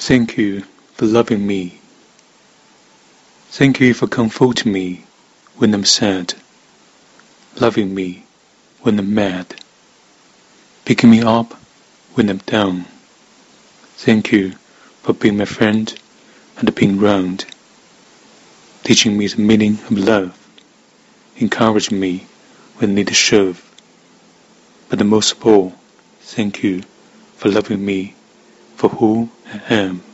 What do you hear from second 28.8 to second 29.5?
for who